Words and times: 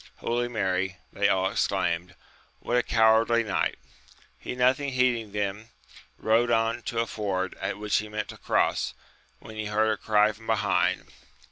Holy 0.15 0.47
Mary, 0.47 0.97
they 1.13 1.29
all 1.29 1.51
exclaimed, 1.51 2.15
what 2.59 2.75
a 2.75 2.81
cowardly 2.81 3.43
knight! 3.43 3.77
He 4.39 4.55
nothing 4.55 4.93
heeding 4.93 5.31
them, 5.31 5.69
rode 6.17 6.49
on 6.49 6.81
to 6.81 7.01
a 7.01 7.05
ford, 7.05 7.55
at 7.61 7.77
which 7.77 7.97
he 7.97 8.09
meant 8.09 8.29
to 8.29 8.37
cross, 8.39 8.95
when 9.37 9.57
he 9.57 9.65
heard 9.67 9.91
a 9.91 9.97
cry 9.97 10.31
from 10.31 10.47
behind. 10.47 11.05